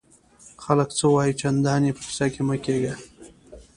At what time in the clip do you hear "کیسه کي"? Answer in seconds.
2.07-2.41